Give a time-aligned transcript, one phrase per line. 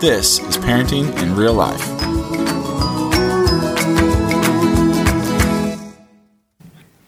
[0.00, 1.86] this is Parenting in Real Life.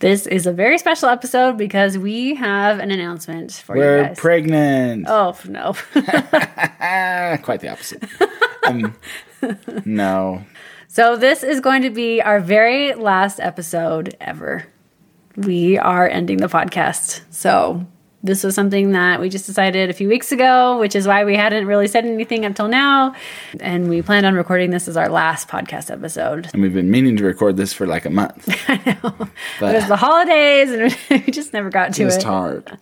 [0.00, 4.10] This is a very special episode because we have an announcement for you guys.
[4.10, 5.06] We're pregnant.
[5.08, 5.72] oh no.
[7.42, 8.04] Quite the opposite.
[8.66, 8.94] um,
[9.86, 10.44] no.
[10.88, 14.66] so this is going to be our very last episode ever.
[15.36, 17.22] We are ending the podcast.
[17.30, 17.86] So
[18.24, 21.34] this was something that we just decided a few weeks ago, which is why we
[21.36, 23.14] hadn't really said anything until now.
[23.60, 26.48] And we planned on recording this as our last podcast episode.
[26.52, 28.48] And we've been meaning to record this for like a month.
[28.68, 29.28] I know.
[29.58, 32.22] But it was the holidays and we just never got to It was it.
[32.22, 32.78] hard.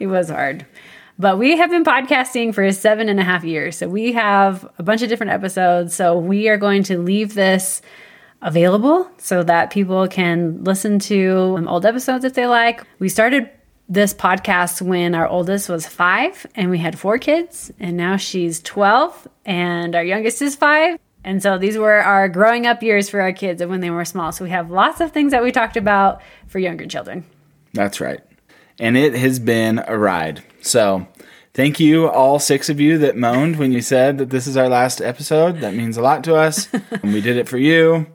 [0.00, 0.66] It was hard.
[1.18, 3.76] But we have been podcasting for seven and a half years.
[3.76, 5.94] So we have a bunch of different episodes.
[5.94, 7.82] So we are going to leave this
[8.40, 12.82] available so that people can listen to um, old episodes if they like.
[12.98, 13.48] We started
[13.88, 18.60] this podcast when our oldest was five and we had four kids, and now she's
[18.60, 20.98] 12 and our youngest is five.
[21.24, 24.04] And so these were our growing up years for our kids and when they were
[24.04, 24.32] small.
[24.32, 27.24] So we have lots of things that we talked about for younger children.
[27.72, 28.20] That's right.
[28.78, 30.42] And it has been a ride.
[30.62, 31.06] So,
[31.54, 34.68] thank you, all six of you that moaned when you said that this is our
[34.68, 35.60] last episode.
[35.60, 36.72] That means a lot to us.
[36.72, 38.06] and we did it for you.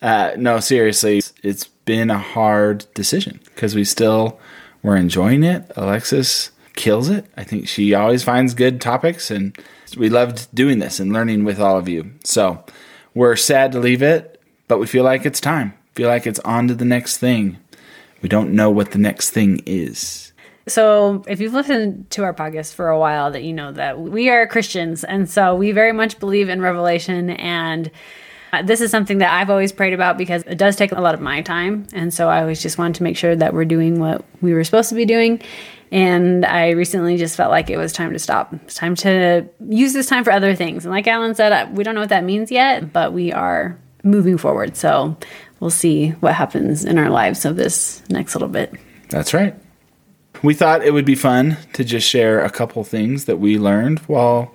[0.00, 4.38] Uh, no, seriously, it's been a hard decision because we still
[4.82, 5.70] were enjoying it.
[5.76, 7.26] Alexis kills it.
[7.36, 9.56] I think she always finds good topics, and
[9.96, 12.12] we loved doing this and learning with all of you.
[12.24, 12.64] So,
[13.14, 15.74] we're sad to leave it, but we feel like it's time.
[15.94, 17.58] Feel like it's on to the next thing.
[18.22, 20.32] We don't know what the next thing is.
[20.68, 24.28] So, if you've listened to our podcast for a while, that you know that we
[24.28, 27.30] are Christians, and so we very much believe in revelation.
[27.30, 27.90] And
[28.64, 31.20] this is something that I've always prayed about because it does take a lot of
[31.20, 34.24] my time, and so I always just wanted to make sure that we're doing what
[34.40, 35.42] we were supposed to be doing.
[35.90, 38.52] And I recently just felt like it was time to stop.
[38.52, 40.84] It's time to use this time for other things.
[40.84, 43.78] And like Alan said, uh, we don't know what that means yet, but we are
[44.02, 44.76] moving forward.
[44.76, 45.16] So
[45.60, 48.74] we'll see what happens in our lives of this next little bit.
[49.08, 49.54] That's right.
[50.42, 54.00] We thought it would be fun to just share a couple things that we learned
[54.00, 54.54] while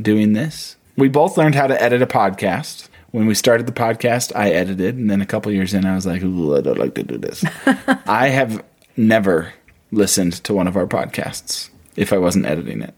[0.00, 0.76] doing this.
[0.96, 2.88] We both learned how to edit a podcast.
[3.10, 6.06] When we started the podcast, I edited, and then a couple years in, I was
[6.06, 7.44] like, Ooh, I don't like to do this.
[8.06, 8.64] I have
[8.96, 9.52] never
[9.90, 12.94] listened to one of our podcasts if I wasn't editing it.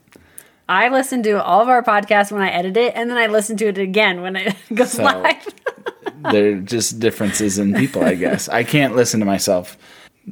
[0.69, 3.57] I listen to all of our podcasts when I edit it, and then I listen
[3.59, 5.47] to it again when it goes So- live.
[6.31, 8.49] They're just differences in people, I guess.
[8.49, 9.77] I can't listen to myself,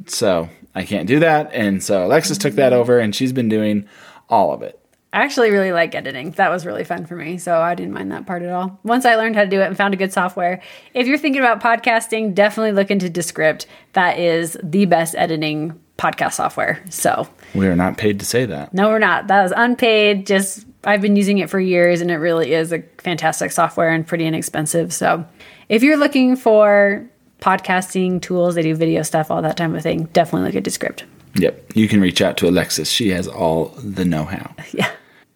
[0.05, 1.51] so I can't do that.
[1.53, 2.79] And so Alexis took that mm-hmm.
[2.79, 3.87] over, and she's been doing
[4.29, 4.80] all of it.
[5.13, 6.31] I actually really like editing.
[6.31, 8.79] That was really fun for me, so I didn't mind that part at all.
[8.83, 10.61] Once I learned how to do it and found a good software,
[10.93, 13.65] if you're thinking about podcasting, definitely look into Descript.
[13.93, 16.81] That is the best editing podcast software.
[16.89, 18.73] So, We are not paid to say that.
[18.73, 19.27] no, we're not.
[19.27, 20.25] That was unpaid.
[20.25, 24.07] Just I've been using it for years, and it really is a fantastic software and
[24.07, 24.93] pretty inexpensive.
[24.93, 25.25] So,
[25.67, 27.05] if you're looking for
[27.41, 30.05] podcasting tools, they do video stuff, all that type of thing.
[30.13, 31.03] Definitely look at Descript.
[31.35, 31.71] Yep.
[31.75, 32.89] You can reach out to Alexis.
[32.89, 34.55] She has all the know how.
[34.71, 34.89] Yeah.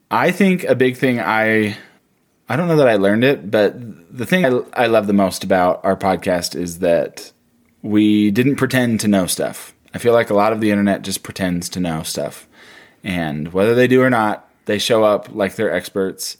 [0.09, 1.77] I think a big thing I
[2.47, 3.73] I don't know that I learned it, but
[4.15, 7.31] the thing I, I love the most about our podcast is that
[7.81, 9.73] we didn't pretend to know stuff.
[9.93, 12.47] I feel like a lot of the internet just pretends to know stuff.
[13.03, 16.37] And whether they do or not, they show up like they're experts.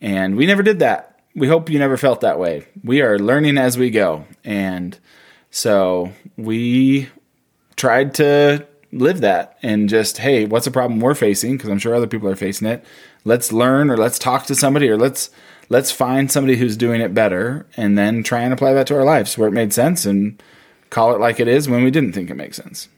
[0.00, 1.20] And we never did that.
[1.34, 2.66] We hope you never felt that way.
[2.82, 4.26] We are learning as we go.
[4.44, 4.98] And
[5.50, 7.08] so we
[7.76, 8.66] tried to
[8.98, 12.28] live that and just hey what's a problem we're facing because i'm sure other people
[12.28, 12.84] are facing it
[13.24, 15.30] let's learn or let's talk to somebody or let's
[15.68, 19.04] let's find somebody who's doing it better and then try and apply that to our
[19.04, 20.42] lives where it made sense and
[20.90, 22.88] call it like it is when we didn't think it makes sense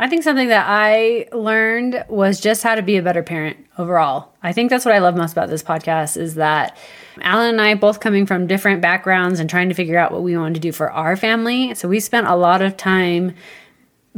[0.00, 4.32] I think something that I learned was just how to be a better parent overall.
[4.44, 6.76] I think that's what I love most about this podcast is that
[7.20, 10.36] Alan and I both coming from different backgrounds and trying to figure out what we
[10.36, 11.74] wanted to do for our family.
[11.74, 13.34] So we spent a lot of time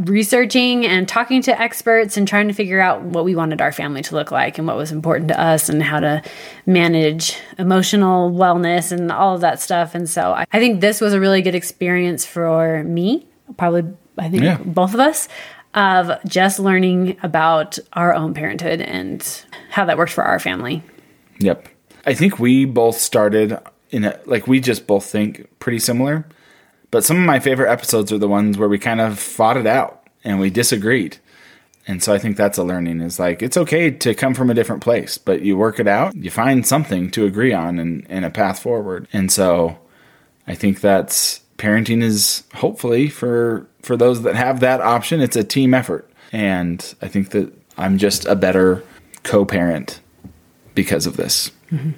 [0.08, 4.02] researching and talking to experts and trying to figure out what we wanted our family
[4.02, 6.22] to look like and what was important to us and how to
[6.66, 9.94] manage emotional wellness and all of that stuff.
[9.94, 13.26] And so I think this was a really good experience for me,
[13.56, 14.58] probably, I think Yeah.
[14.64, 15.28] both of us,
[15.74, 19.26] of just learning about our own parenthood and
[19.70, 20.82] how that worked for our family.
[21.38, 21.68] Yep.
[22.06, 23.58] I think we both started
[23.90, 26.26] in a, like we just both think pretty similar.
[26.90, 29.66] But some of my favorite episodes are the ones where we kind of fought it
[29.66, 31.18] out and we disagreed.
[31.86, 34.54] And so I think that's a learning is like it's okay to come from a
[34.54, 38.24] different place, but you work it out, you find something to agree on and, and
[38.24, 39.08] a path forward.
[39.12, 39.78] And so
[40.46, 45.44] I think that's parenting is hopefully for for those that have that option, it's a
[45.44, 46.10] team effort.
[46.32, 48.84] And I think that I'm just a better
[49.22, 50.00] co-parent
[50.74, 51.50] because of this.
[51.72, 51.90] Mm-hmm.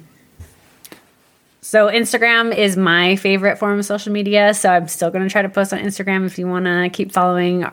[1.63, 4.53] So Instagram is my favorite form of social media.
[4.53, 7.13] So I'm still going to try to post on Instagram if you want to keep
[7.13, 7.65] following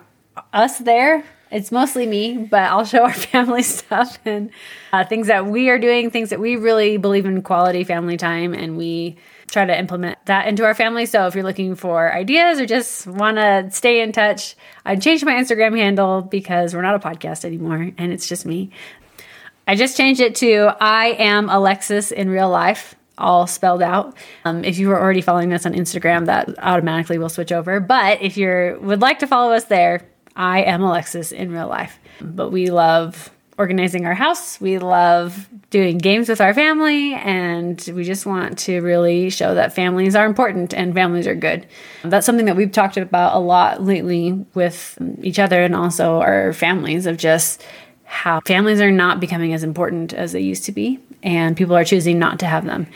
[0.52, 1.24] us there.
[1.50, 4.50] It's mostly me, but I'll show our family stuff and
[4.92, 8.54] uh, things that we are doing, things that we really believe in quality family time,
[8.54, 9.16] and we
[9.50, 11.04] try to implement that into our family.
[11.04, 14.54] So if you're looking for ideas or just want to stay in touch,
[14.84, 18.70] I changed my Instagram handle because we're not a podcast anymore and it's just me.
[19.66, 24.16] I just changed it to I am Alexis in real life, all spelled out.
[24.44, 27.80] Um, if you were already following us on Instagram, that automatically will switch over.
[27.80, 31.98] But if you would like to follow us there, I am Alexis in real life.
[32.20, 33.30] But we love
[33.60, 34.58] organizing our house.
[34.58, 39.74] We love doing games with our family, and we just want to really show that
[39.74, 41.66] families are important and families are good.
[42.02, 46.54] That's something that we've talked about a lot lately with each other and also our
[46.54, 47.62] families of just
[48.10, 51.84] how families are not becoming as important as they used to be, and people are
[51.84, 52.86] choosing not to have them.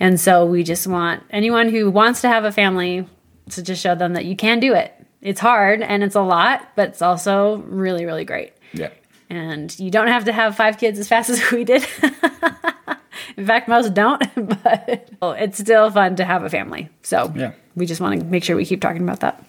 [0.00, 3.06] And so we just want anyone who wants to have a family
[3.50, 4.94] to just show them that you can do it.
[5.20, 8.52] It's hard and it's a lot, but it's also really, really great.
[8.72, 8.90] Yeah
[9.30, 11.86] and you don't have to have five kids as fast as we did.
[13.36, 14.22] In fact, most don't,
[14.62, 16.88] but it's still fun to have a family.
[17.02, 17.52] So yeah.
[17.76, 19.44] we just want to make sure we keep talking about that.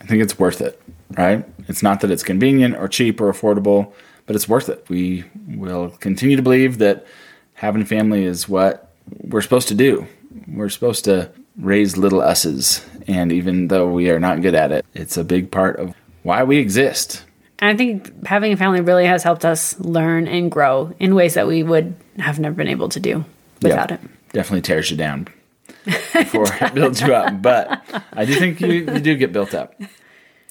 [0.00, 0.80] I think it's worth it,
[1.16, 1.44] right?
[1.68, 3.92] It's not that it's convenient or cheap or affordable,
[4.26, 4.84] but it's worth it.
[4.88, 7.06] We will continue to believe that
[7.54, 8.90] having a family is what
[9.22, 10.06] we're supposed to do.
[10.48, 14.84] We're supposed to raise little us's, and even though we are not good at it,
[14.94, 17.24] it's a big part of why we exist
[17.64, 21.34] and I think having a family really has helped us learn and grow in ways
[21.34, 23.24] that we would have never been able to do
[23.62, 24.32] without yeah, it.
[24.32, 25.28] Definitely tears you down
[25.84, 27.40] before it builds you up.
[27.40, 27.82] But
[28.12, 29.80] I do think you, you do get built up.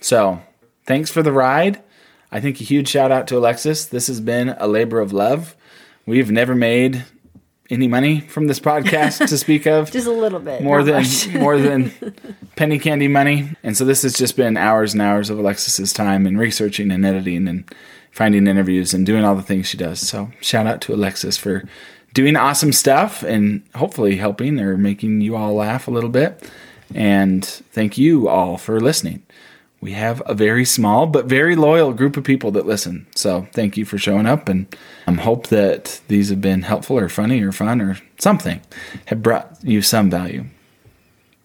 [0.02, 0.42] So
[0.86, 1.84] thanks for the ride.
[2.34, 3.86] I think a huge shout out to Alexis.
[3.86, 5.56] This has been a labor of love.
[6.08, 7.06] We've never made
[7.70, 9.92] any money from this podcast to speak of.
[9.92, 10.64] just a little bit.
[10.64, 11.92] More than more than
[12.56, 13.52] penny candy money.
[13.62, 17.06] And so this has just been hours and hours of Alexis's time in researching and
[17.06, 17.72] editing and
[18.10, 20.00] finding interviews and doing all the things she does.
[20.00, 21.64] So shout out to Alexis for
[22.16, 26.50] doing awesome stuff and hopefully helping or making you all laugh a little bit.
[26.96, 29.22] And thank you all for listening
[29.84, 33.06] we have a very small but very loyal group of people that listen.
[33.16, 34.74] So thank you for showing up, and
[35.06, 38.62] I um, hope that these have been helpful or funny or fun or something,
[39.08, 40.46] have brought you some value.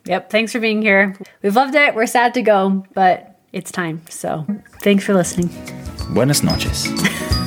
[0.04, 0.30] Yep.
[0.30, 1.16] Thanks for being here.
[1.42, 1.96] We've loved it.
[1.96, 4.02] We're sad to go, but it's time.
[4.08, 4.46] So
[4.82, 5.50] thanks for listening.
[6.14, 6.86] Buenas noches.